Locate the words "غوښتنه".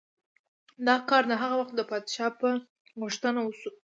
3.01-3.39